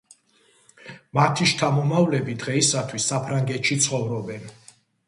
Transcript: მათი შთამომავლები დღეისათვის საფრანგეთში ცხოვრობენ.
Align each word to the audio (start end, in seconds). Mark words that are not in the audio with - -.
მათი 1.17 1.47
შთამომავლები 1.51 2.35
დღეისათვის 2.45 3.13
საფრანგეთში 3.15 3.81
ცხოვრობენ. 3.87 4.53